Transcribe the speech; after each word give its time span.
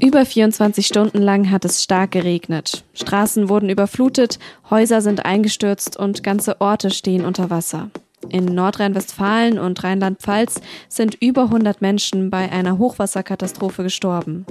Über 0.00 0.24
24 0.24 0.86
Stunden 0.86 1.20
lang 1.20 1.50
hat 1.50 1.64
es 1.64 1.82
stark 1.82 2.12
geregnet. 2.12 2.84
Straßen 2.94 3.48
wurden 3.48 3.68
überflutet, 3.68 4.38
Häuser 4.70 5.00
sind 5.00 5.24
eingestürzt 5.24 5.96
und 5.96 6.22
ganze 6.22 6.60
Orte 6.60 6.90
stehen 6.90 7.24
unter 7.24 7.50
Wasser. 7.50 7.90
In 8.28 8.44
Nordrhein-Westfalen 8.44 9.58
und 9.58 9.82
Rheinland-Pfalz 9.82 10.60
sind 10.88 11.16
über 11.20 11.44
100 11.44 11.80
Menschen 11.80 12.30
bei 12.30 12.50
einer 12.50 12.78
Hochwasserkatastrophe 12.78 13.82
gestorben. 13.82 14.46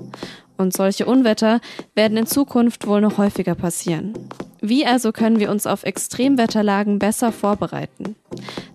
Und 0.57 0.73
solche 0.73 1.05
Unwetter 1.05 1.61
werden 1.95 2.17
in 2.17 2.25
Zukunft 2.25 2.85
wohl 2.85 2.99
noch 2.99 3.17
häufiger 3.17 3.55
passieren. 3.55 4.13
Wie 4.59 4.85
also 4.85 5.11
können 5.11 5.39
wir 5.39 5.51
uns 5.51 5.67
auf 5.67 5.83
Extremwetterlagen 5.83 6.99
besser 6.99 7.31
vorbereiten? 7.31 8.15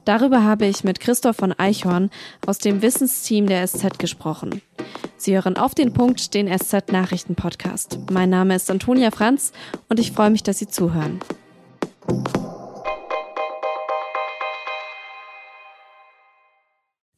Darüber 0.05 0.43
habe 0.43 0.67
ich 0.67 0.85
mit 0.85 1.01
Christoph 1.01 1.37
von 1.37 1.53
Eichhorn 1.53 2.11
aus 2.47 2.59
dem 2.59 2.83
Wissensteam 2.83 3.47
der 3.47 3.67
SZ 3.67 3.99
gesprochen. 3.99 4.63
Sie 5.23 5.37
hören 5.37 5.57
auf 5.57 5.77
den 5.77 5.93
Punkt 5.93 6.35
den 6.35 6.49
SZ 6.49 6.91
Nachrichten 6.91 7.37
Podcast. 7.37 7.97
Mein 8.11 8.29
Name 8.29 8.57
ist 8.57 8.69
Antonia 8.69 9.13
Franz 9.13 9.53
und 9.89 10.01
ich 10.01 10.11
freue 10.11 10.31
mich, 10.31 10.43
dass 10.43 10.59
Sie 10.59 10.67
zuhören. 10.67 11.21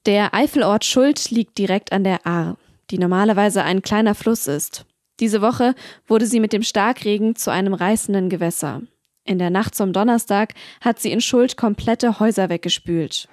Der 0.04 0.34
Eifelort 0.34 0.84
Schuld 0.84 1.30
liegt 1.30 1.56
direkt 1.56 1.92
an 1.92 2.04
der 2.04 2.26
Ahr, 2.26 2.58
die 2.90 2.98
normalerweise 2.98 3.62
ein 3.62 3.80
kleiner 3.80 4.14
Fluss 4.14 4.48
ist. 4.48 4.84
Diese 5.18 5.40
Woche 5.40 5.74
wurde 6.06 6.26
sie 6.26 6.40
mit 6.40 6.52
dem 6.52 6.62
Starkregen 6.62 7.36
zu 7.36 7.50
einem 7.50 7.72
reißenden 7.72 8.28
Gewässer. 8.28 8.82
In 9.24 9.38
der 9.38 9.48
Nacht 9.48 9.74
zum 9.74 9.94
Donnerstag 9.94 10.52
hat 10.82 11.00
sie 11.00 11.10
in 11.10 11.22
Schuld 11.22 11.56
komplette 11.56 12.20
Häuser 12.20 12.50
weggespült. 12.50 13.28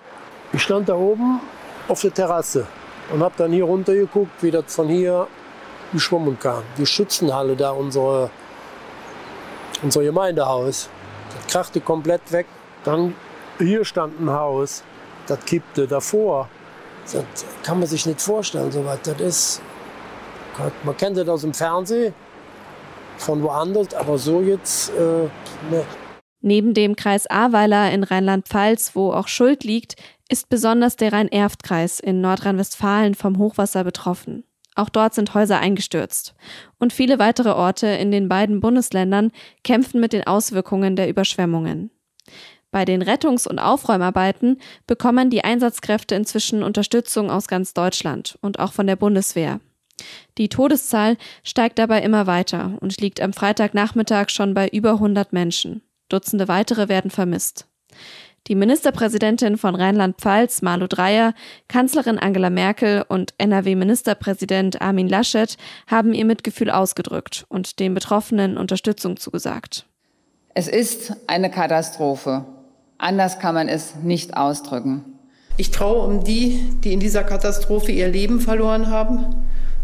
Ich 0.54 0.62
stand 0.62 0.88
da 0.88 0.96
oben 0.96 1.42
auf 1.90 2.00
der 2.00 2.14
Terrasse 2.14 2.66
und 3.12 3.22
habe 3.22 3.34
dann 3.38 3.52
hier 3.52 3.66
runter 3.66 3.94
geguckt, 3.94 4.42
wie 4.42 4.52
das 4.52 4.74
von 4.74 4.88
hier 4.88 5.28
geschwommen 5.94 6.40
kam. 6.40 6.64
Die 6.78 6.86
Schützenhalle 6.86 7.56
da, 7.56 7.72
unsere, 7.72 8.30
unser 9.84 10.04
Gemeindehaus. 10.04 10.90
Das 11.36 11.48
krachte 11.54 11.82
komplett 11.82 12.32
weg. 12.32 12.46
Dann 12.84 13.16
hier 13.58 13.86
stand 13.86 14.20
ein 14.20 14.30
Haus, 14.30 14.84
das 15.28 15.44
kippte 15.46 15.88
davor. 15.88 16.50
Das 17.12 17.24
kann 17.64 17.80
man 17.80 17.88
sich 17.88 18.06
nicht 18.06 18.22
vorstellen, 18.22 18.72
so 18.72 18.86
was 18.86 19.02
das 19.02 19.20
ist. 19.20 19.62
Man 20.84 20.96
kennt 20.98 21.18
das 21.18 21.28
aus 21.28 21.42
dem 21.42 21.54
Fernsehen, 21.54 22.14
von 23.18 23.42
woanders, 23.42 23.94
aber 23.94 24.18
so 24.18 24.42
jetzt, 24.42 24.90
äh, 24.92 25.24
ne. 25.72 25.84
Neben 26.42 26.74
dem 26.74 26.96
Kreis 26.96 27.28
Ahrweiler 27.28 27.92
in 27.92 28.04
Rheinland-Pfalz, 28.04 28.92
wo 28.96 29.12
auch 29.14 29.28
Schuld 29.28 29.64
liegt, 29.64 29.96
ist 30.32 30.50
besonders 30.50 30.96
der 30.96 31.12
Rhein-Erft-Kreis 31.12 32.00
in 32.00 32.22
Nordrhein-Westfalen 32.22 33.16
vom 33.16 33.38
Hochwasser 33.38 33.84
betroffen. 33.84 34.46
Auch 34.76 34.88
dort 34.88 35.14
sind 35.14 35.34
Häuser 35.34 35.60
eingestürzt. 35.60 36.34
Und 36.80 36.94
viele 36.94 37.20
weitere 37.20 37.50
Orte 37.50 37.88
in 37.88 38.12
den 38.12 38.30
beiden 38.30 38.62
Bundesländern 38.62 39.32
kämpfen 39.66 40.00
mit 40.00 40.14
den 40.14 40.26
Auswirkungen 40.26 40.96
der 40.96 41.10
Überschwemmungen. 41.10 41.92
Bei 42.72 42.86
den 42.86 43.02
Rettungs- 43.02 43.46
und 43.46 43.60
Aufräumarbeiten 43.60 44.62
bekommen 44.88 45.30
die 45.30 45.44
Einsatzkräfte 45.44 46.16
inzwischen 46.16 46.64
Unterstützung 46.64 47.30
aus 47.30 47.50
ganz 47.50 47.74
Deutschland 47.74 48.40
und 48.42 48.60
auch 48.60 48.72
von 48.72 48.88
der 48.88 48.96
Bundeswehr. 48.96 49.60
Die 50.38 50.48
Todeszahl 50.48 51.18
steigt 51.44 51.78
dabei 51.78 52.02
immer 52.02 52.26
weiter 52.26 52.78
und 52.80 53.02
liegt 53.02 53.20
am 53.20 53.34
Freitagnachmittag 53.34 54.30
schon 54.30 54.54
bei 54.54 54.70
über 54.70 54.92
100 54.92 55.34
Menschen. 55.34 55.82
Dutzende 56.08 56.48
weitere 56.48 56.88
werden 56.88 57.12
vermisst. 57.12 57.68
Die 58.48 58.56
Ministerpräsidentin 58.56 59.56
von 59.56 59.76
Rheinland-Pfalz, 59.76 60.64
Malu 60.64 60.88
Dreyer, 60.88 61.36
Kanzlerin 61.68 62.18
Angela 62.18 62.50
Merkel 62.50 63.06
und 63.08 63.36
NRW-Ministerpräsident 63.38 64.82
Armin 64.82 65.08
Laschet 65.08 65.58
haben 65.86 66.14
ihr 66.14 66.26
Mitgefühl 66.26 66.72
ausgedrückt 66.72 67.46
und 67.50 67.80
den 67.80 67.94
Betroffenen 67.94 68.58
Unterstützung 68.58 69.18
zugesagt. 69.18 69.86
Es 70.56 70.68
ist 70.68 71.16
eine 71.28 71.52
Katastrophe. 71.52 72.46
Anders 72.98 73.38
kann 73.38 73.54
man 73.54 73.68
es 73.68 73.96
nicht 74.02 74.36
ausdrücken. 74.36 75.06
Ich 75.58 75.70
traue 75.70 76.04
um 76.08 76.24
die, 76.24 76.68
die 76.84 76.94
in 76.94 77.00
dieser 77.00 77.24
Katastrophe 77.24 77.92
ihr 77.92 78.08
Leben 78.08 78.42
verloren 78.42 78.88
haben. 78.88 79.26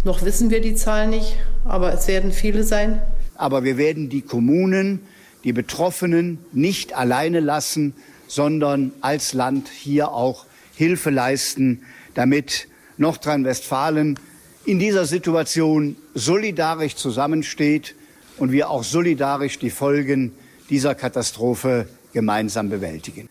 Noch 0.04 0.26
wissen 0.26 0.50
wir 0.50 0.62
die 0.62 0.74
Zahl 0.74 1.08
nicht, 1.08 1.36
aber 1.64 1.94
es 1.94 2.08
werden 2.08 2.32
viele 2.32 2.64
sein. 2.64 3.04
Aber 3.36 3.64
wir 3.64 3.78
werden 3.78 4.10
die 4.10 4.24
Kommunen, 4.24 5.02
die 5.44 5.54
Betroffenen 5.54 6.40
nicht 6.54 6.98
alleine 6.98 7.40
lassen, 7.40 7.94
sondern 8.28 8.92
als 9.02 9.34
Land 9.34 9.70
hier 9.70 10.12
auch 10.12 10.46
Hilfe 10.76 11.10
leisten, 11.10 11.84
damit 12.14 12.68
Nordrhein-Westfalen 12.98 14.20
in 14.66 14.80
dieser 14.80 15.06
Situation 15.06 15.96
solidarisch 16.14 16.96
zusammensteht 16.96 17.96
und 18.38 18.52
wir 18.52 18.70
auch 18.70 18.84
solidarisch 18.84 19.60
die 19.60 19.70
Folgen 19.70 20.34
dieser 20.70 20.94
Katastrophe 20.94 21.88
gemeinsam 22.14 22.70
bewältigen. 22.70 23.30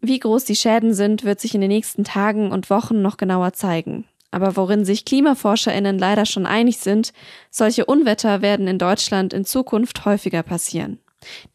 Wie 0.00 0.18
groß 0.18 0.44
die 0.44 0.56
Schäden 0.56 0.94
sind, 0.94 1.24
wird 1.24 1.40
sich 1.40 1.54
in 1.54 1.60
den 1.60 1.70
nächsten 1.70 2.04
Tagen 2.04 2.52
und 2.52 2.70
Wochen 2.70 3.02
noch 3.02 3.16
genauer 3.16 3.52
zeigen. 3.52 4.04
Aber 4.30 4.56
worin 4.56 4.84
sich 4.84 5.04
Klimaforscherinnen 5.04 5.98
leider 5.98 6.26
schon 6.26 6.46
einig 6.46 6.78
sind, 6.78 7.12
solche 7.50 7.86
Unwetter 7.86 8.42
werden 8.42 8.68
in 8.68 8.78
Deutschland 8.78 9.32
in 9.32 9.44
Zukunft 9.44 10.04
häufiger 10.04 10.42
passieren. 10.42 10.98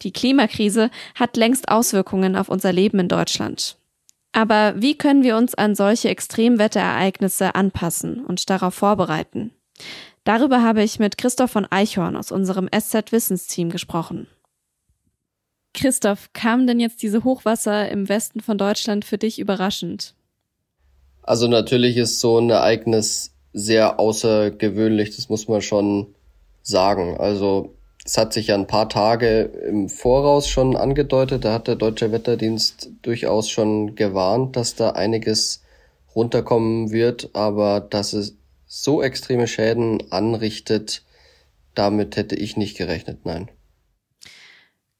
Die 0.02 0.12
Klimakrise 0.12 0.90
hat 1.14 1.36
längst 1.36 1.68
Auswirkungen 1.68 2.36
auf 2.36 2.48
unser 2.48 2.72
Leben 2.72 2.98
in 2.98 3.08
Deutschland. 3.08 3.76
Aber 4.32 4.74
wie 4.76 4.98
können 4.98 5.22
wir 5.22 5.36
uns 5.36 5.54
an 5.54 5.74
solche 5.74 6.08
Extremwetterereignisse 6.08 7.54
anpassen 7.54 8.24
und 8.24 8.50
darauf 8.50 8.74
vorbereiten? 8.74 9.52
Darüber 10.24 10.62
habe 10.62 10.82
ich 10.82 10.98
mit 10.98 11.18
Christoph 11.18 11.52
von 11.52 11.66
Eichhorn 11.70 12.16
aus 12.16 12.32
unserem 12.32 12.68
SZ 12.68 13.12
Wissensteam 13.12 13.70
gesprochen. 13.70 14.26
Christoph, 15.74 16.32
kamen 16.32 16.66
denn 16.66 16.80
jetzt 16.80 17.02
diese 17.02 17.24
Hochwasser 17.24 17.88
im 17.90 18.08
Westen 18.08 18.40
von 18.40 18.56
Deutschland 18.56 19.04
für 19.04 19.18
dich 19.18 19.38
überraschend? 19.38 20.14
Also 21.22 21.48
natürlich 21.48 21.96
ist 21.96 22.20
so 22.20 22.38
ein 22.38 22.50
Ereignis 22.50 23.34
sehr 23.52 23.98
außergewöhnlich, 23.98 25.14
das 25.14 25.28
muss 25.28 25.48
man 25.48 25.62
schon 25.62 26.14
sagen. 26.62 27.16
Also 27.18 27.74
es 28.04 28.18
hat 28.18 28.34
sich 28.34 28.48
ja 28.48 28.54
ein 28.54 28.66
paar 28.66 28.88
Tage 28.88 29.42
im 29.66 29.88
Voraus 29.88 30.46
schon 30.46 30.76
angedeutet, 30.76 31.44
da 31.44 31.54
hat 31.54 31.68
der 31.68 31.76
Deutsche 31.76 32.12
Wetterdienst 32.12 32.90
durchaus 33.02 33.48
schon 33.48 33.94
gewarnt, 33.94 34.56
dass 34.56 34.76
da 34.76 34.90
einiges 34.90 35.62
runterkommen 36.14 36.92
wird, 36.92 37.30
aber 37.32 37.80
dass 37.80 38.12
es 38.12 38.36
so 38.66 39.02
extreme 39.02 39.48
Schäden 39.48 40.12
anrichtet, 40.12 41.02
damit 41.74 42.16
hätte 42.16 42.36
ich 42.36 42.56
nicht 42.56 42.76
gerechnet, 42.76 43.24
nein. 43.24 43.50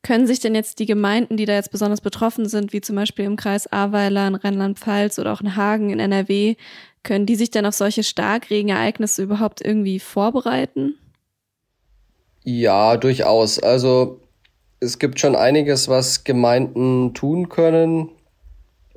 Können 0.03 0.27
sich 0.27 0.41
denn 0.41 0.55
jetzt 0.55 0.81
die 0.81 0.87
Gemeinden, 0.87 1.37
die 1.37 1.47
da 1.47 1.55
jetzt 1.55 1.71
besonders 1.71 2.01
betroffen 2.01 2.47
sind, 2.47 2.73
wie 2.73 2.81
zum 2.81 2.97
Beispiel 2.97 3.25
im 3.25 3.37
Kreis 3.37 3.71
Ahrweiler 3.71 4.29
in 4.29 4.35
Rheinland-Pfalz 4.35 5.19
oder 5.19 5.33
auch 5.33 5.41
in 5.41 5.57
Hagen 5.57 5.91
in 5.91 6.01
NRW, 6.01 6.57
können 7.03 7.27
die 7.27 7.37
sich 7.37 7.51
denn 7.51 7.67
auf 7.67 7.75
solche 7.75 8.03
Starkregenereignisse 8.03 9.23
überhaupt 9.23 9.63
irgendwie 9.63 10.01
vorbereiten? 10.01 10.95
Ja, 12.45 12.99
durchaus. 12.99 13.59
Also 13.59 14.21
es 14.79 14.99
gibt 14.99 15.19
schon 15.19 15.35
einiges, 15.35 15.89
was 15.89 16.25
Gemeinden 16.25 17.15
tun 17.15 17.49
können. 17.49 18.11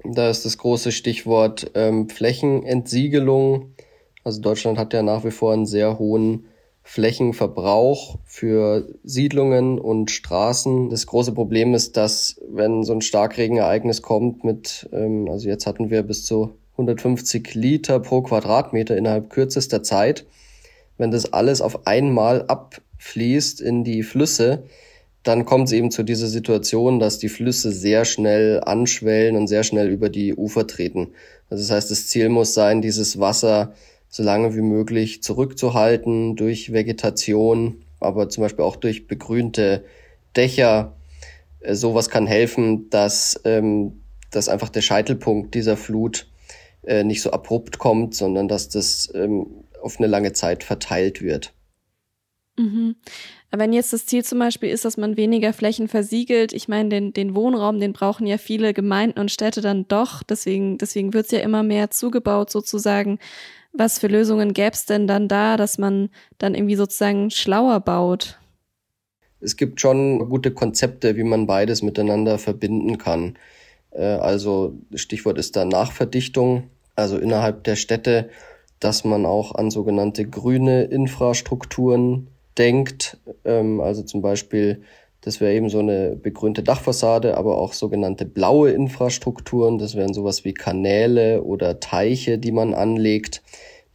Da 0.04 0.30
ist 0.30 0.46
das 0.46 0.58
große 0.58 0.92
Stichwort 0.92 1.72
ähm, 1.74 2.10
Flächenentsiegelung. 2.10 3.72
Also 4.26 4.42
Deutschland 4.42 4.78
hat 4.78 4.94
ja 4.94 5.02
nach 5.02 5.24
wie 5.24 5.32
vor 5.32 5.54
einen 5.54 5.66
sehr 5.66 5.98
hohen 5.98 6.48
Flächenverbrauch 6.84 8.18
für 8.26 8.90
Siedlungen 9.06 9.80
und 9.80 10.12
Straßen. 10.12 10.90
Das 10.90 11.08
große 11.08 11.32
Problem 11.32 11.74
ist, 11.74 11.96
dass 11.96 12.42
wenn 12.50 12.84
so 12.84 12.92
ein 12.92 13.02
Starkregenereignis 13.02 14.02
kommt 14.02 14.44
mit, 14.44 14.90
ähm, 14.92 15.30
also 15.30 15.48
jetzt 15.48 15.68
hatten 15.68 15.90
wir 15.90 16.04
bis 16.04 16.26
zu 16.26 16.52
150 16.74 17.56
Liter 17.56 18.02
pro 18.02 18.22
Quadratmeter 18.22 18.98
innerhalb 18.98 19.30
kürzester 19.30 19.84
Zeit, 19.84 20.26
wenn 20.98 21.12
das 21.12 21.32
alles 21.32 21.62
auf 21.62 21.88
einmal 21.88 22.46
abfließt 22.98 23.62
in 23.62 23.84
die 23.84 24.04
Flüsse, 24.04 24.64
dann 25.24 25.46
kommt 25.46 25.68
es 25.68 25.74
eben 25.74 25.92
zu 25.92 26.04
dieser 26.04 26.28
Situation, 26.28 27.00
dass 27.00 27.20
die 27.20 27.30
Flüsse 27.30 27.72
sehr 27.72 28.06
schnell 28.06 28.62
anschwellen 28.64 29.36
und 29.36 29.48
sehr 29.48 29.64
schnell 29.64 29.90
über 29.90 30.10
die 30.10 30.34
Ufer 30.34 30.68
treten. 30.68 31.10
Also 31.50 31.64
das 31.64 31.72
heißt, 31.72 31.92
das 31.92 32.08
Ziel 32.08 32.30
muss 32.30 32.54
sein, 32.54 32.82
dieses 32.82 33.20
Wasser 33.20 33.74
so 34.10 34.24
lange 34.24 34.56
wie 34.56 34.62
möglich 34.62 35.22
zurückzuhalten 35.22 36.36
durch 36.36 36.72
Vegetation, 36.72 37.84
aber 38.00 38.30
zum 38.30 38.44
Beispiel 38.44 38.64
auch 38.64 38.78
durch 38.78 39.08
begrünte 39.08 39.84
Dächer. 40.36 40.96
Äh, 41.60 41.76
sowas 41.76 42.10
kann 42.10 42.26
helfen, 42.26 42.90
dass, 42.90 43.40
ähm, 43.44 44.02
dass 44.32 44.50
einfach 44.50 44.70
der 44.70 44.82
Scheitelpunkt 44.82 45.56
dieser 45.56 45.76
Flut 45.76 46.28
äh, 46.84 47.04
nicht 47.04 47.22
so 47.22 47.32
abrupt 47.32 47.80
kommt, 47.80 48.16
sondern 48.16 48.48
dass 48.48 48.70
das 48.70 49.12
ähm, 49.14 49.48
auf 49.82 49.98
eine 49.98 50.08
lange 50.08 50.32
Zeit 50.32 50.64
verteilt 50.64 51.22
wird. 51.22 51.54
Mhm. 52.58 52.96
Wenn 53.52 53.72
jetzt 53.72 53.94
das 53.94 54.06
Ziel 54.06 54.26
zum 54.26 54.40
Beispiel 54.40 54.70
ist, 54.70 54.84
dass 54.84 54.98
man 54.98 55.16
weniger 55.16 55.54
Flächen 55.54 55.88
versiegelt, 55.88 56.54
ich 56.54 56.68
meine, 56.68 56.90
den, 56.90 57.14
den 57.14 57.36
Wohnraum, 57.36 57.80
den 57.80 57.94
brauchen 57.94 58.28
ja 58.28 58.38
viele 58.38 58.74
Gemeinden 58.74 59.20
und 59.20 59.32
Städte 59.32 59.62
dann 59.62 59.88
doch, 59.88 60.24
deswegen, 60.24 60.78
deswegen 60.78 61.14
wird 61.14 61.26
es 61.28 61.32
ja 61.32 61.40
immer 61.40 61.64
mehr 61.64 61.92
zugebaut 61.92 62.50
sozusagen. 62.50 63.20
Was 63.74 64.00
für 64.00 64.08
Lösungen 64.08 64.54
gäbe 64.54 64.72
es 64.74 64.86
denn 64.86 65.08
dann 65.08 65.28
da, 65.28 65.56
dass 65.56 65.78
man 65.78 66.10
dann 66.40 66.56
irgendwie 66.56 66.76
sozusagen 66.76 67.30
schlauer 67.30 67.80
baut? 67.80 68.40
Es 69.40 69.56
gibt 69.56 69.80
schon 69.80 70.30
gute 70.30 70.52
Konzepte, 70.52 71.16
wie 71.16 71.24
man 71.24 71.46
beides 71.46 71.84
miteinander 71.84 72.40
verbinden 72.40 72.98
kann. 72.98 73.38
Äh, 73.92 74.04
also 74.04 74.74
Stichwort 74.96 75.38
ist 75.38 75.56
da 75.56 75.64
Nachverdichtung, 75.64 76.70
also 76.96 77.18
innerhalb 77.18 77.64
der 77.64 77.76
Städte, 77.76 78.30
dass 78.80 79.04
man 79.04 79.26
auch 79.26 79.54
an 79.56 79.72
sogenannte 79.72 80.28
grüne 80.28 80.84
Infrastrukturen 80.86 82.28
denkt. 82.58 83.18
Ähm, 83.46 83.80
also 83.82 84.04
zum 84.04 84.22
Beispiel, 84.22 84.82
das 85.22 85.42
wäre 85.42 85.54
eben 85.54 85.70
so 85.70 85.80
eine 85.80 86.16
begrünte 86.16 86.64
Dachfassade, 86.64 87.38
aber 87.38 87.58
auch 87.58 87.74
sogenannte 87.74 88.26
blaue 88.26 88.72
Infrastrukturen. 88.72 89.78
Das 89.78 89.96
wären 89.96 90.14
sowas 90.14 90.46
wie 90.46 90.54
Kanäle 90.54 91.44
oder 91.44 91.80
Teiche, 91.80 92.38
die 92.38 92.52
man 92.52 92.74
anlegt, 92.74 93.42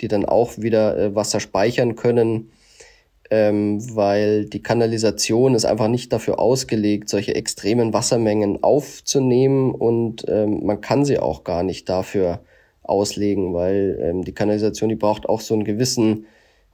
die 0.00 0.08
dann 0.08 0.24
auch 0.24 0.58
wieder 0.58 0.98
äh, 0.98 1.14
Wasser 1.14 1.40
speichern 1.40 1.96
können 1.96 2.50
ähm, 3.32 3.80
weil 3.96 4.44
die 4.44 4.62
Kanalisation 4.62 5.54
ist 5.54 5.64
einfach 5.64 5.88
nicht 5.88 6.12
dafür 6.12 6.38
ausgelegt, 6.38 7.08
solche 7.08 7.34
extremen 7.34 7.94
Wassermengen 7.94 8.62
aufzunehmen 8.62 9.74
und 9.74 10.26
ähm, 10.28 10.66
man 10.66 10.82
kann 10.82 11.06
sie 11.06 11.18
auch 11.18 11.42
gar 11.42 11.62
nicht 11.62 11.88
dafür 11.88 12.40
auslegen, 12.82 13.54
weil 13.54 13.98
ähm, 14.02 14.22
die 14.22 14.34
Kanalisation, 14.34 14.90
die 14.90 14.96
braucht 14.96 15.30
auch 15.30 15.40
so 15.40 15.54
einen 15.54 15.64
gewissen, 15.64 16.26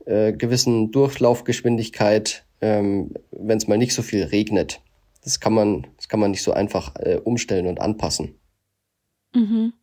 äh, 0.09 0.33
gewissen 0.33 0.91
Durchlaufgeschwindigkeit, 0.91 2.47
ähm, 2.61 3.15
wenn 3.31 3.59
es 3.59 3.69
mal 3.69 3.79
nicht 3.79 3.95
so 3.95 4.03
viel 4.03 4.25
regnet. 4.25 4.81
Das 5.23 5.39
kann 5.39 5.53
man, 5.53 5.87
das 5.97 6.09
kann 6.09 6.19
man 6.19 6.31
nicht 6.31 6.43
so 6.43 6.53
einfach 6.53 6.97
äh, 6.97 7.21
umstellen 7.23 7.67
und 7.67 7.81
anpassen. 7.81 8.35
Mhm. 9.35 9.75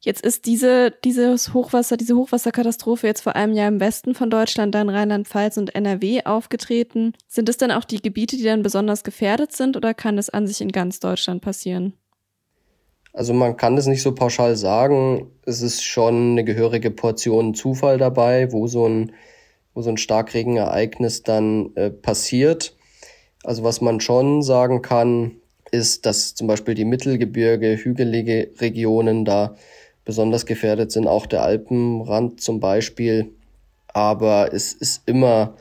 Jetzt 0.00 0.24
ist 0.24 0.46
diese, 0.46 0.92
dieses 1.02 1.52
Hochwasser, 1.52 1.96
diese 1.96 2.14
Hochwasserkatastrophe 2.14 3.08
jetzt 3.08 3.22
vor 3.22 3.34
allem 3.34 3.52
ja 3.54 3.66
im 3.66 3.80
Westen 3.80 4.14
von 4.14 4.30
Deutschland, 4.30 4.74
dann 4.74 4.88
Rheinland-Pfalz 4.88 5.56
und 5.56 5.74
NRW 5.74 6.22
aufgetreten. 6.24 7.14
Sind 7.26 7.48
es 7.48 7.56
dann 7.56 7.72
auch 7.72 7.84
die 7.84 8.00
Gebiete, 8.00 8.36
die 8.36 8.44
dann 8.44 8.62
besonders 8.62 9.02
gefährdet 9.02 9.52
sind 9.52 9.76
oder 9.76 9.94
kann 9.94 10.16
das 10.16 10.30
an 10.30 10.46
sich 10.46 10.60
in 10.60 10.70
ganz 10.70 11.00
Deutschland 11.00 11.42
passieren? 11.42 11.94
Also 13.12 13.32
man 13.32 13.56
kann 13.56 13.74
das 13.74 13.86
nicht 13.86 14.02
so 14.02 14.14
pauschal 14.14 14.54
sagen. 14.54 15.32
Es 15.44 15.62
ist 15.62 15.82
schon 15.82 16.32
eine 16.32 16.44
gehörige 16.44 16.92
Portion 16.92 17.54
Zufall 17.54 17.98
dabei, 17.98 18.52
wo 18.52 18.68
so 18.68 18.86
ein, 18.86 19.12
wo 19.76 19.82
so 19.82 19.90
ein 19.90 19.98
Starkregenereignis 19.98 21.22
dann 21.22 21.70
äh, 21.76 21.90
passiert. 21.90 22.74
Also 23.44 23.62
was 23.62 23.82
man 23.82 24.00
schon 24.00 24.42
sagen 24.42 24.80
kann, 24.80 25.36
ist, 25.70 26.06
dass 26.06 26.34
zum 26.34 26.46
Beispiel 26.46 26.74
die 26.74 26.86
Mittelgebirge, 26.86 27.76
hügelige 27.76 28.50
Regionen 28.58 29.26
da 29.26 29.54
besonders 30.06 30.46
gefährdet 30.46 30.92
sind, 30.92 31.06
auch 31.06 31.26
der 31.26 31.42
Alpenrand 31.42 32.40
zum 32.40 32.58
Beispiel. 32.58 33.32
Aber 33.88 34.52
es 34.54 34.72
ist 34.72 35.02
immer 35.06 35.56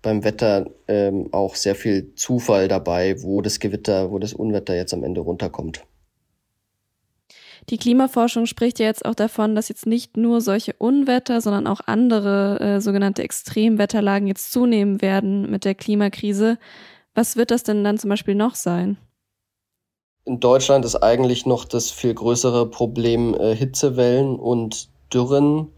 beim 0.00 0.22
Wetter 0.22 0.70
ähm, 0.86 1.28
auch 1.32 1.56
sehr 1.56 1.74
viel 1.74 2.14
Zufall 2.14 2.68
dabei, 2.68 3.20
wo 3.22 3.42
das 3.42 3.58
Gewitter, 3.58 4.12
wo 4.12 4.20
das 4.20 4.32
Unwetter 4.32 4.76
jetzt 4.76 4.94
am 4.94 5.02
Ende 5.02 5.22
runterkommt. 5.22 5.82
Die 7.68 7.78
Klimaforschung 7.78 8.46
spricht 8.46 8.78
ja 8.78 8.86
jetzt 8.86 9.04
auch 9.04 9.14
davon, 9.14 9.56
dass 9.56 9.68
jetzt 9.68 9.86
nicht 9.86 10.16
nur 10.16 10.40
solche 10.40 10.74
Unwetter, 10.78 11.40
sondern 11.40 11.66
auch 11.66 11.80
andere 11.86 12.60
äh, 12.60 12.80
sogenannte 12.80 13.22
Extremwetterlagen 13.22 14.28
jetzt 14.28 14.52
zunehmen 14.52 15.02
werden 15.02 15.50
mit 15.50 15.64
der 15.64 15.74
Klimakrise. 15.74 16.58
Was 17.14 17.36
wird 17.36 17.50
das 17.50 17.64
denn 17.64 17.82
dann 17.82 17.98
zum 17.98 18.10
Beispiel 18.10 18.36
noch 18.36 18.54
sein? 18.54 18.98
In 20.24 20.38
Deutschland 20.38 20.84
ist 20.84 20.96
eigentlich 20.96 21.46
noch 21.46 21.64
das 21.64 21.90
viel 21.90 22.14
größere 22.14 22.70
Problem 22.70 23.34
äh, 23.34 23.54
Hitzewellen 23.54 24.36
und 24.36 24.88
Dürren. 25.12 25.68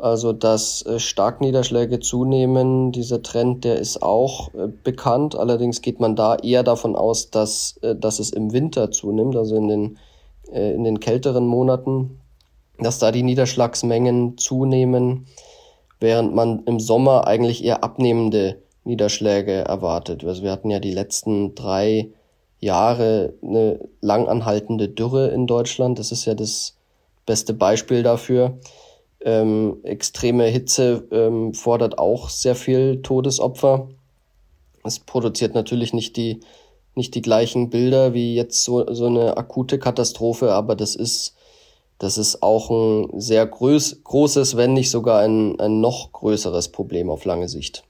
Also 0.00 0.32
dass 0.32 0.84
äh, 0.86 0.98
Starkniederschläge 0.98 2.00
zunehmen, 2.00 2.90
dieser 2.90 3.22
Trend, 3.22 3.64
der 3.64 3.78
ist 3.78 4.02
auch 4.02 4.52
äh, 4.54 4.68
bekannt. 4.82 5.36
Allerdings 5.36 5.82
geht 5.82 6.00
man 6.00 6.16
da 6.16 6.36
eher 6.36 6.62
davon 6.62 6.96
aus, 6.96 7.30
dass, 7.30 7.78
äh, 7.82 7.94
dass 7.94 8.18
es 8.18 8.30
im 8.30 8.52
Winter 8.52 8.90
zunimmt, 8.90 9.36
also 9.36 9.56
in 9.56 9.68
den, 9.68 9.98
äh, 10.52 10.72
in 10.74 10.84
den 10.84 11.00
kälteren 11.00 11.46
Monaten, 11.46 12.20
dass 12.78 12.98
da 12.98 13.12
die 13.12 13.22
Niederschlagsmengen 13.22 14.38
zunehmen, 14.38 15.26
während 16.00 16.34
man 16.34 16.62
im 16.64 16.80
Sommer 16.80 17.26
eigentlich 17.26 17.64
eher 17.64 17.84
abnehmende 17.84 18.62
Niederschläge 18.84 19.52
erwartet. 19.52 20.24
Also 20.24 20.42
wir 20.42 20.50
hatten 20.50 20.70
ja 20.70 20.80
die 20.80 20.92
letzten 20.94 21.54
drei 21.54 22.08
Jahre 22.58 23.34
eine 23.42 23.88
langanhaltende 24.00 24.88
Dürre 24.88 25.28
in 25.28 25.46
Deutschland. 25.46 25.98
Das 25.98 26.12
ist 26.12 26.24
ja 26.24 26.34
das 26.34 26.76
beste 27.26 27.54
Beispiel 27.54 28.02
dafür. 28.02 28.58
Ähm, 29.22 29.78
extreme 29.82 30.44
Hitze 30.44 31.06
ähm, 31.10 31.52
fordert 31.52 31.98
auch 31.98 32.30
sehr 32.30 32.54
viel 32.54 33.02
Todesopfer. 33.02 33.88
Es 34.82 34.98
produziert 34.98 35.54
natürlich 35.54 35.92
nicht 35.92 36.16
die, 36.16 36.40
nicht 37.00 37.14
die 37.14 37.22
gleichen 37.22 37.70
Bilder 37.70 38.12
wie 38.12 38.34
jetzt 38.34 38.62
so, 38.62 38.92
so 38.92 39.06
eine 39.06 39.38
akute 39.38 39.78
Katastrophe, 39.78 40.52
aber 40.52 40.76
das 40.76 40.94
ist, 40.94 41.34
das 41.98 42.18
ist 42.18 42.42
auch 42.42 42.70
ein 42.70 43.18
sehr 43.18 43.46
groß, 43.46 44.04
großes, 44.04 44.58
wenn 44.58 44.74
nicht 44.74 44.90
sogar 44.90 45.20
ein, 45.20 45.58
ein 45.58 45.80
noch 45.80 46.12
größeres 46.12 46.68
Problem 46.72 47.08
auf 47.08 47.24
lange 47.24 47.48
Sicht. 47.48 47.84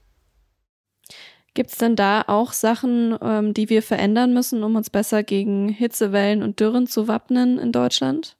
Gibt 1.53 1.71
es 1.71 1.77
denn 1.77 1.97
da 1.97 2.23
auch 2.27 2.53
Sachen, 2.53 3.17
ähm, 3.21 3.53
die 3.53 3.69
wir 3.69 3.83
verändern 3.83 4.33
müssen, 4.33 4.63
um 4.63 4.77
uns 4.77 4.89
besser 4.89 5.23
gegen 5.23 5.67
Hitzewellen 5.67 6.41
und 6.41 6.61
Dürren 6.61 6.87
zu 6.87 7.09
wappnen 7.09 7.59
in 7.59 7.73
Deutschland? 7.73 8.37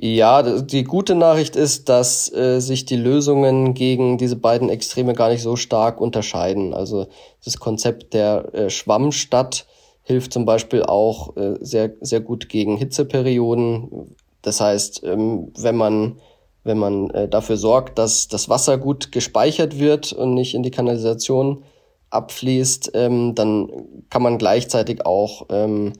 Ja, 0.00 0.42
die 0.42 0.84
gute 0.84 1.16
Nachricht 1.16 1.56
ist, 1.56 1.88
dass 1.88 2.32
äh, 2.32 2.60
sich 2.60 2.84
die 2.84 2.94
Lösungen 2.94 3.74
gegen 3.74 4.16
diese 4.16 4.36
beiden 4.36 4.68
Extreme 4.68 5.12
gar 5.12 5.28
nicht 5.28 5.42
so 5.42 5.56
stark 5.56 6.00
unterscheiden. 6.00 6.72
Also 6.72 7.08
das 7.44 7.58
Konzept 7.58 8.14
der 8.14 8.54
äh, 8.54 8.70
Schwammstadt 8.70 9.66
hilft 10.02 10.32
zum 10.32 10.44
Beispiel 10.44 10.84
auch 10.84 11.36
äh, 11.36 11.56
sehr, 11.60 11.94
sehr 12.00 12.20
gut 12.20 12.48
gegen 12.48 12.76
Hitzeperioden. 12.76 14.14
Das 14.40 14.60
heißt, 14.60 15.02
ähm, 15.02 15.50
wenn 15.58 15.74
man 15.74 16.20
wenn 16.62 16.78
man 16.78 17.10
äh, 17.10 17.28
dafür 17.28 17.56
sorgt, 17.56 17.98
dass 17.98 18.28
das 18.28 18.48
Wasser 18.48 18.78
gut 18.78 19.10
gespeichert 19.10 19.80
wird 19.80 20.12
und 20.12 20.34
nicht 20.34 20.54
in 20.54 20.62
die 20.62 20.70
Kanalisation 20.70 21.64
abfließt, 22.10 22.92
ähm, 22.94 23.34
dann 23.34 23.70
kann 24.10 24.22
man 24.22 24.38
gleichzeitig 24.38 25.04
auch 25.04 25.46
ähm, 25.50 25.94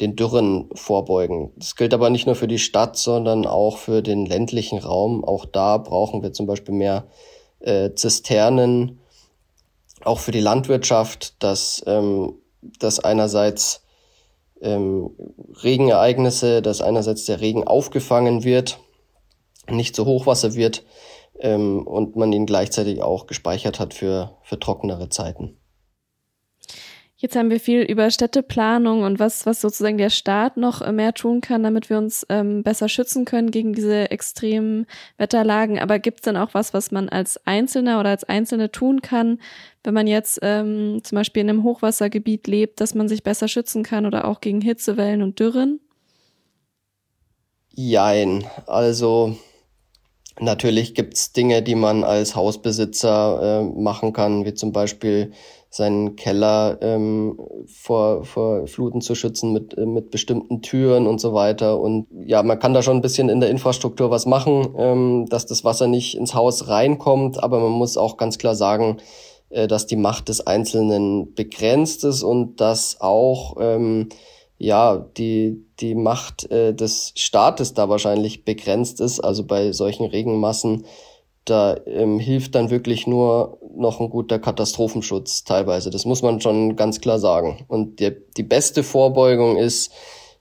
den 0.00 0.16
Dürren 0.16 0.70
vorbeugen. 0.74 1.52
Das 1.56 1.76
gilt 1.76 1.94
aber 1.94 2.10
nicht 2.10 2.26
nur 2.26 2.34
für 2.34 2.48
die 2.48 2.58
Stadt, 2.58 2.96
sondern 2.96 3.46
auch 3.46 3.78
für 3.78 4.02
den 4.02 4.26
ländlichen 4.26 4.78
Raum. 4.78 5.24
Auch 5.24 5.44
da 5.44 5.78
brauchen 5.78 6.22
wir 6.22 6.32
zum 6.32 6.46
Beispiel 6.46 6.74
mehr 6.74 7.06
äh, 7.60 7.90
Zisternen, 7.94 9.00
auch 10.02 10.18
für 10.18 10.32
die 10.32 10.40
Landwirtschaft, 10.40 11.42
dass, 11.42 11.82
ähm, 11.86 12.34
dass 12.78 13.00
einerseits 13.00 13.82
ähm, 14.62 15.10
Regenereignisse, 15.62 16.62
dass 16.62 16.80
einerseits 16.80 17.26
der 17.26 17.40
Regen 17.40 17.66
aufgefangen 17.66 18.44
wird 18.44 18.78
nicht 19.72 19.94
zu 19.94 20.06
Hochwasser 20.06 20.54
wird 20.54 20.84
ähm, 21.38 21.86
und 21.86 22.16
man 22.16 22.32
ihn 22.32 22.46
gleichzeitig 22.46 23.02
auch 23.02 23.26
gespeichert 23.26 23.80
hat 23.80 23.94
für, 23.94 24.36
für 24.42 24.58
trockenere 24.58 25.08
Zeiten. 25.08 25.56
Jetzt 27.20 27.36
haben 27.36 27.50
wir 27.50 27.60
viel 27.60 27.82
über 27.82 28.10
Städteplanung 28.10 29.02
und 29.02 29.18
was, 29.18 29.44
was 29.44 29.60
sozusagen 29.60 29.98
der 29.98 30.08
Staat 30.08 30.56
noch 30.56 30.90
mehr 30.90 31.12
tun 31.12 31.42
kann, 31.42 31.62
damit 31.62 31.90
wir 31.90 31.98
uns 31.98 32.24
ähm, 32.30 32.62
besser 32.62 32.88
schützen 32.88 33.26
können 33.26 33.50
gegen 33.50 33.74
diese 33.74 34.10
extremen 34.10 34.86
Wetterlagen. 35.18 35.78
Aber 35.78 35.98
gibt 35.98 36.20
es 36.20 36.22
denn 36.22 36.38
auch 36.38 36.54
was, 36.54 36.72
was 36.72 36.92
man 36.92 37.10
als 37.10 37.46
Einzelner 37.46 38.00
oder 38.00 38.08
als 38.08 38.24
Einzelne 38.24 38.72
tun 38.72 39.02
kann, 39.02 39.38
wenn 39.84 39.92
man 39.92 40.06
jetzt 40.06 40.38
ähm, 40.40 41.00
zum 41.04 41.16
Beispiel 41.16 41.42
in 41.42 41.50
einem 41.50 41.62
Hochwassergebiet 41.62 42.46
lebt, 42.46 42.80
dass 42.80 42.94
man 42.94 43.06
sich 43.06 43.22
besser 43.22 43.48
schützen 43.48 43.82
kann 43.82 44.06
oder 44.06 44.24
auch 44.24 44.40
gegen 44.40 44.62
Hitzewellen 44.62 45.20
und 45.20 45.38
Dürren? 45.38 45.78
Jein. 47.74 48.46
Also 48.66 49.36
Natürlich 50.40 50.94
gibt's 50.94 51.32
Dinge, 51.32 51.62
die 51.62 51.74
man 51.74 52.02
als 52.02 52.34
Hausbesitzer 52.34 53.60
äh, 53.60 53.80
machen 53.80 54.14
kann, 54.14 54.46
wie 54.46 54.54
zum 54.54 54.72
Beispiel 54.72 55.32
seinen 55.68 56.16
Keller 56.16 56.78
ähm, 56.80 57.38
vor, 57.66 58.24
vor 58.24 58.66
Fluten 58.66 59.02
zu 59.02 59.14
schützen 59.14 59.52
mit, 59.52 59.76
äh, 59.76 59.84
mit 59.84 60.10
bestimmten 60.10 60.62
Türen 60.62 61.06
und 61.06 61.20
so 61.20 61.34
weiter. 61.34 61.78
Und 61.78 62.06
ja, 62.24 62.42
man 62.42 62.58
kann 62.58 62.72
da 62.72 62.82
schon 62.82 62.96
ein 62.96 63.02
bisschen 63.02 63.28
in 63.28 63.40
der 63.40 63.50
Infrastruktur 63.50 64.10
was 64.10 64.24
machen, 64.24 64.74
ähm, 64.78 65.26
dass 65.28 65.44
das 65.44 65.62
Wasser 65.62 65.86
nicht 65.86 66.16
ins 66.16 66.34
Haus 66.34 66.68
reinkommt, 66.68 67.42
aber 67.42 67.60
man 67.60 67.72
muss 67.72 67.98
auch 67.98 68.16
ganz 68.16 68.38
klar 68.38 68.54
sagen, 68.54 68.96
äh, 69.50 69.68
dass 69.68 69.86
die 69.86 69.96
Macht 69.96 70.28
des 70.30 70.46
Einzelnen 70.46 71.34
begrenzt 71.34 72.02
ist 72.04 72.22
und 72.22 72.60
dass 72.62 73.00
auch 73.00 73.56
ähm, 73.60 74.08
ja, 74.60 74.98
die, 75.16 75.64
die 75.80 75.94
Macht 75.94 76.50
äh, 76.50 76.74
des 76.74 77.14
Staates 77.16 77.72
da 77.72 77.88
wahrscheinlich 77.88 78.44
begrenzt 78.44 79.00
ist. 79.00 79.18
Also 79.18 79.44
bei 79.44 79.72
solchen 79.72 80.04
Regenmassen, 80.04 80.84
da 81.46 81.78
ähm, 81.86 82.18
hilft 82.18 82.54
dann 82.54 82.68
wirklich 82.68 83.06
nur 83.06 83.58
noch 83.74 84.00
ein 84.00 84.10
guter 84.10 84.38
Katastrophenschutz 84.38 85.44
teilweise. 85.44 85.88
Das 85.88 86.04
muss 86.04 86.20
man 86.20 86.42
schon 86.42 86.76
ganz 86.76 87.00
klar 87.00 87.18
sagen. 87.18 87.64
Und 87.68 88.00
die, 88.00 88.14
die 88.36 88.42
beste 88.42 88.82
Vorbeugung 88.82 89.56
ist, 89.56 89.92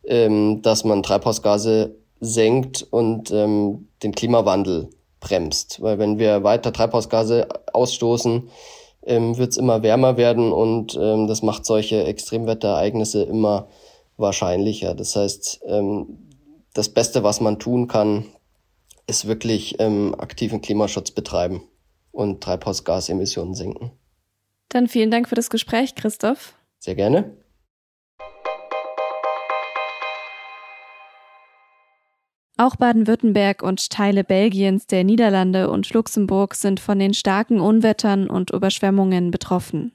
ähm, 0.03 0.61
dass 0.63 0.83
man 0.83 1.01
Treibhausgase 1.01 1.95
senkt 2.19 2.85
und 2.91 3.31
ähm, 3.31 3.87
den 4.03 4.11
Klimawandel 4.11 4.89
bremst. 5.21 5.81
Weil 5.81 5.97
wenn 5.97 6.19
wir 6.19 6.43
weiter 6.43 6.73
Treibhausgase 6.73 7.47
ausstoßen, 7.71 8.49
ähm, 9.05 9.37
wird 9.37 9.51
es 9.51 9.57
immer 9.57 9.81
wärmer 9.81 10.17
werden 10.17 10.51
und 10.51 10.99
ähm, 11.01 11.27
das 11.27 11.41
macht 11.41 11.65
solche 11.65 12.03
Extremwetterereignisse 12.03 13.23
immer 13.23 13.69
wahrscheinlicher. 14.19 14.93
Das 14.93 15.15
heißt, 15.15 15.61
ähm, 15.65 16.27
das 16.73 16.89
Beste, 16.89 17.23
was 17.23 17.41
man 17.41 17.59
tun 17.59 17.87
kann, 17.87 18.25
ist 19.07 19.27
wirklich 19.27 19.79
ähm, 19.79 20.15
aktiven 20.17 20.61
Klimaschutz 20.61 21.11
betreiben 21.11 21.63
und 22.11 22.41
Treibhausgasemissionen 22.41 23.55
senken. 23.55 23.91
Dann 24.69 24.87
vielen 24.87 25.09
Dank 25.09 25.27
für 25.27 25.35
das 25.35 25.49
Gespräch, 25.49 25.95
Christoph. 25.95 26.53
Sehr 26.77 26.95
gerne. 26.95 27.35
Auch 32.57 32.75
Baden-Württemberg 32.75 33.63
und 33.63 33.89
Teile 33.89 34.25
Belgiens, 34.25 34.85
der 34.85 35.05
Niederlande 35.05 35.69
und 35.69 35.93
Luxemburg 35.93 36.55
sind 36.55 36.81
von 36.81 36.99
den 36.99 37.13
starken 37.13 37.61
Unwettern 37.61 38.29
und 38.29 38.51
Überschwemmungen 38.51 39.31
betroffen. 39.31 39.93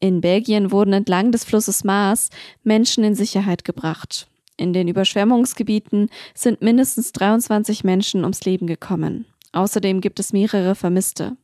In 0.00 0.20
Belgien 0.20 0.70
wurden 0.70 0.92
entlang 0.92 1.32
des 1.32 1.44
Flusses 1.44 1.84
Maas 1.84 2.30
Menschen 2.62 3.04
in 3.04 3.14
Sicherheit 3.14 3.64
gebracht. 3.64 4.28
In 4.56 4.72
den 4.72 4.88
Überschwemmungsgebieten 4.88 6.10
sind 6.34 6.62
mindestens 6.62 7.12
23 7.12 7.84
Menschen 7.84 8.22
ums 8.22 8.44
Leben 8.44 8.66
gekommen. 8.66 9.26
Außerdem 9.52 10.00
gibt 10.00 10.20
es 10.20 10.32
mehrere 10.32 10.74
Vermisste. 10.74 11.36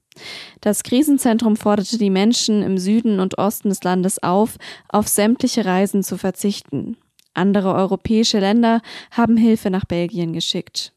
Das 0.60 0.82
Krisenzentrum 0.82 1.56
forderte 1.56 1.98
die 1.98 2.10
Menschen 2.10 2.62
im 2.62 2.78
Süden 2.78 3.20
und 3.20 3.38
Osten 3.38 3.68
des 3.68 3.82
Landes 3.82 4.22
auf, 4.22 4.56
auf 4.88 5.08
sämtliche 5.08 5.64
Reisen 5.64 6.02
zu 6.02 6.18
verzichten. 6.18 6.96
Andere 7.34 7.74
europäische 7.74 8.38
Länder 8.38 8.80
haben 9.10 9.36
Hilfe 9.36 9.70
nach 9.70 9.84
Belgien 9.84 10.32
geschickt. 10.32 10.92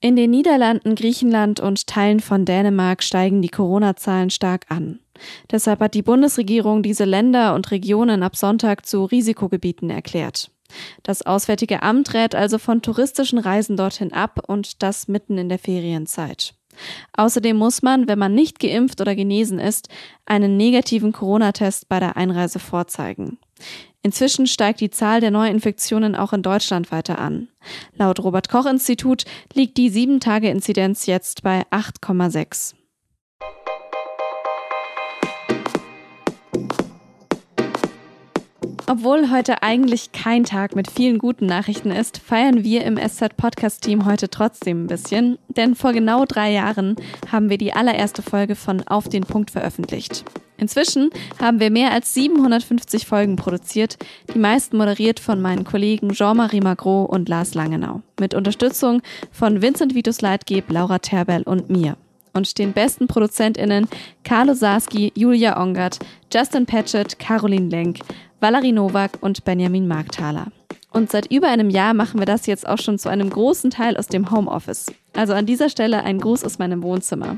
In 0.00 0.14
den 0.14 0.30
Niederlanden, 0.30 0.94
Griechenland 0.94 1.58
und 1.58 1.88
Teilen 1.88 2.20
von 2.20 2.44
Dänemark 2.44 3.02
steigen 3.02 3.42
die 3.42 3.48
Corona-Zahlen 3.48 4.30
stark 4.30 4.66
an. 4.68 5.00
Deshalb 5.50 5.80
hat 5.80 5.94
die 5.94 6.02
Bundesregierung 6.02 6.84
diese 6.84 7.04
Länder 7.04 7.54
und 7.56 7.72
Regionen 7.72 8.22
ab 8.22 8.36
Sonntag 8.36 8.86
zu 8.86 9.04
Risikogebieten 9.04 9.90
erklärt. 9.90 10.52
Das 11.02 11.22
Auswärtige 11.22 11.82
Amt 11.82 12.14
rät 12.14 12.36
also 12.36 12.58
von 12.58 12.80
touristischen 12.80 13.40
Reisen 13.40 13.76
dorthin 13.76 14.12
ab 14.12 14.40
und 14.46 14.84
das 14.84 15.08
mitten 15.08 15.36
in 15.36 15.48
der 15.48 15.58
Ferienzeit. 15.58 16.54
Außerdem 17.14 17.56
muss 17.56 17.82
man, 17.82 18.06
wenn 18.06 18.20
man 18.20 18.34
nicht 18.34 18.60
geimpft 18.60 19.00
oder 19.00 19.16
genesen 19.16 19.58
ist, 19.58 19.88
einen 20.26 20.56
negativen 20.56 21.10
Corona-Test 21.10 21.88
bei 21.88 21.98
der 21.98 22.16
Einreise 22.16 22.60
vorzeigen. 22.60 23.38
Inzwischen 24.02 24.46
steigt 24.46 24.80
die 24.80 24.90
Zahl 24.90 25.20
der 25.20 25.30
Neuinfektionen 25.30 26.14
auch 26.14 26.32
in 26.32 26.42
Deutschland 26.42 26.92
weiter 26.92 27.18
an. 27.18 27.48
Laut 27.94 28.20
Robert 28.20 28.48
Koch 28.48 28.66
Institut 28.66 29.24
liegt 29.52 29.76
die 29.76 29.90
7-Tage-Inzidenz 29.90 31.06
jetzt 31.06 31.42
bei 31.42 31.62
8,6. 31.70 32.74
Obwohl 38.90 39.30
heute 39.30 39.62
eigentlich 39.62 40.12
kein 40.12 40.44
Tag 40.44 40.74
mit 40.74 40.90
vielen 40.90 41.18
guten 41.18 41.44
Nachrichten 41.44 41.90
ist, 41.90 42.16
feiern 42.16 42.64
wir 42.64 42.84
im 42.84 42.96
SZ 42.96 43.36
Podcast 43.36 43.82
Team 43.82 44.06
heute 44.06 44.30
trotzdem 44.30 44.84
ein 44.84 44.86
bisschen, 44.86 45.36
denn 45.48 45.74
vor 45.74 45.92
genau 45.92 46.24
drei 46.24 46.52
Jahren 46.52 46.96
haben 47.30 47.50
wir 47.50 47.58
die 47.58 47.74
allererste 47.74 48.22
Folge 48.22 48.54
von 48.54 48.80
Auf 48.88 49.10
den 49.10 49.24
Punkt 49.24 49.50
veröffentlicht. 49.50 50.24
Inzwischen 50.58 51.10
haben 51.40 51.60
wir 51.60 51.70
mehr 51.70 51.92
als 51.92 52.12
750 52.14 53.06
Folgen 53.06 53.36
produziert, 53.36 53.96
die 54.34 54.38
meisten 54.38 54.76
moderiert 54.76 55.20
von 55.20 55.40
meinen 55.40 55.64
Kollegen 55.64 56.10
Jean-Marie 56.10 56.60
Magro 56.60 57.04
und 57.04 57.28
Lars 57.28 57.54
Langenau, 57.54 58.02
mit 58.20 58.34
Unterstützung 58.34 59.00
von 59.30 59.62
Vincent 59.62 59.94
Vitus 59.94 60.20
Leitgeb, 60.20 60.70
Laura 60.70 60.98
Terbell 60.98 61.42
und 61.44 61.70
mir 61.70 61.96
und 62.32 62.58
den 62.58 62.72
besten 62.72 63.06
ProduzentInnen 63.06 63.88
Carlo 64.24 64.54
Sarski, 64.54 65.12
Julia 65.14 65.60
Ongert, 65.60 65.98
Justin 66.32 66.66
Patchett, 66.66 67.18
Caroline 67.18 67.68
Lenk, 67.68 67.98
Valerie 68.40 68.72
Nowak 68.72 69.18
und 69.20 69.44
Benjamin 69.44 69.88
Markthaler. 69.88 70.46
Und 70.90 71.10
seit 71.10 71.30
über 71.30 71.48
einem 71.48 71.68
Jahr 71.68 71.94
machen 71.94 72.18
wir 72.18 72.26
das 72.26 72.46
jetzt 72.46 72.66
auch 72.66 72.78
schon 72.78 72.98
zu 72.98 73.08
einem 73.08 73.28
großen 73.28 73.70
Teil 73.70 73.96
aus 73.96 74.06
dem 74.06 74.30
Homeoffice. 74.30 74.92
Also 75.12 75.32
an 75.32 75.46
dieser 75.46 75.68
Stelle 75.68 76.04
ein 76.04 76.20
Gruß 76.20 76.44
aus 76.44 76.58
meinem 76.58 76.82
Wohnzimmer. 76.82 77.36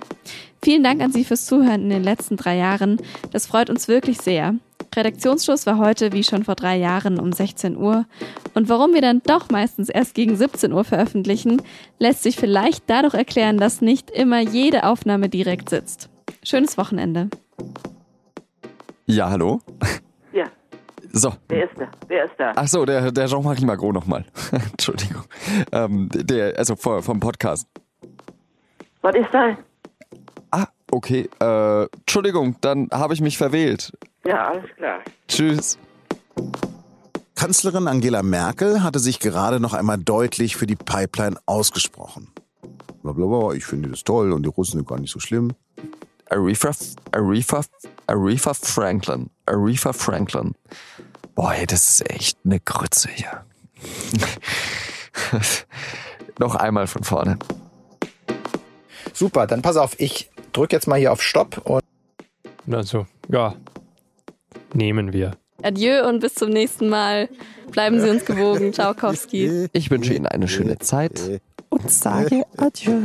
Vielen 0.62 0.83
Dank 0.83 1.00
an 1.00 1.12
Sie 1.12 1.25
fürs 1.25 1.47
Zuhören 1.47 1.83
in 1.83 1.91
den 1.91 2.05
letzten 2.05 2.37
drei 2.37 2.57
Jahren. 2.57 2.99
Das 3.33 3.47
freut 3.47 3.71
uns 3.71 3.89
wirklich 3.89 4.19
sehr. 4.19 4.55
Redaktionsschluss 4.95 5.67
war 5.67 5.79
heute 5.79 6.12
wie 6.12 6.25
schon 6.25 6.45
vor 6.45 6.57
drei 6.57 6.77
Jahren 6.77 7.21
um 7.21 7.33
16 7.33 7.77
Uhr. 7.77 8.07
Und 8.55 8.69
warum 8.69 8.93
wir 8.93 9.00
dann 9.00 9.23
doch 9.25 9.50
meistens 9.50 9.89
erst 9.89 10.15
gegen 10.15 10.37
17 10.37 10.73
Uhr 10.73 10.85
veröffentlichen, 10.85 11.62
lässt 11.99 12.23
sich 12.23 12.37
vielleicht 12.37 12.85
dadurch 12.89 13.15
erklären, 13.15 13.59
dass 13.59 13.81
nicht 13.81 14.11
immer 14.11 14.41
jede 14.41 14.85
Aufnahme 14.85 15.29
direkt 15.29 15.71
sitzt. 15.71 16.09
Schönes 16.43 16.77
Wochenende. 16.77 17.29
Ja, 19.07 19.31
hallo? 19.31 19.61
So. 21.12 21.33
Wer 21.49 21.64
ist 21.64 21.79
da? 21.79 21.88
Wer 22.09 22.25
ist 22.25 22.35
da? 22.38 22.52
Ach 22.55 22.69
so, 22.69 22.85
der, 22.85 23.11
der 23.11 23.26
Jean-Marie 23.26 23.64
Magro 23.64 23.93
nochmal. 23.93 24.25
Entschuldigung. 24.71 25.25
Ähm, 25.73 26.09
der, 26.12 26.59
also 26.59 26.76
vom 26.76 27.21
Podcast. 27.21 27.67
Was 29.02 29.14
ist 29.14 29.29
da? 29.33 29.57
Ah, 30.50 30.67
okay. 30.90 31.29
Äh, 31.40 31.83
Entschuldigung, 31.99 32.57
dann 32.61 32.88
habe 32.93 33.14
ich 33.14 33.21
mich 33.21 33.38
verwählt. 33.38 33.93
Ja, 34.25 34.49
alles 34.49 34.71
klar. 34.76 35.00
Tschüss. 35.26 35.79
Kanzlerin 37.35 37.88
Angela 37.88 38.23
Merkel 38.23 38.83
hatte 38.83 38.99
sich 38.99 39.19
gerade 39.19 39.61
noch 39.61 39.73
einmal 39.73 39.99
deutlich 39.99 40.57
für 40.57 40.67
die 40.67 40.76
Pipeline 40.76 41.38
ausgesprochen. 41.47 42.29
Blablabla, 43.02 43.55
ich 43.55 43.64
finde 43.64 43.88
das 43.88 44.05
toll 44.05 44.33
und 44.33 44.43
die 44.43 44.50
Russen 44.50 44.79
sind 44.79 44.88
gar 44.88 45.00
nicht 45.00 45.11
so 45.11 45.21
schlimm. 45.21 45.52
Aretha, 46.29 46.71
Aretha, 47.12 47.62
Aretha 48.11 48.55
Franklin. 48.55 49.31
Aretha 49.47 49.93
Franklin. 49.93 50.55
Boah, 51.37 51.55
ey, 51.55 51.67
das 51.67 51.90
ist 51.90 52.11
echt 52.11 52.38
eine 52.45 52.59
Grütze 52.59 53.09
hier. 53.09 53.45
noch 56.38 56.57
einmal 56.57 56.88
von 56.88 57.05
vorne. 57.05 57.38
Super, 59.12 59.47
dann 59.47 59.62
pass 59.62 59.76
auf, 59.76 59.95
ich 59.99 60.31
drücke 60.52 60.75
jetzt 60.75 60.88
mal 60.88 60.99
hier 60.99 61.12
auf 61.12 61.23
Stopp 61.23 61.59
und. 61.64 61.85
Also, 62.71 63.07
ja. 63.29 63.55
Nehmen 64.75 65.12
wir. 65.12 65.37
Adieu 65.62 66.09
und 66.09 66.21
bis 66.21 66.35
zum 66.35 66.50
nächsten 66.50 66.88
Mal. 66.88 67.29
Bleiben 67.71 68.00
Sie 68.00 68.11
uns 68.11 68.25
gewogen. 68.25 68.73
Ciao, 68.73 68.95
Kowski. 68.95 69.69
Ich 69.73 69.90
wünsche 69.90 70.14
Ihnen 70.14 70.26
eine 70.26 70.49
schöne 70.49 70.79
Zeit 70.79 71.40
und 71.69 71.90
sage 71.90 72.45
Adieu. 72.57 73.05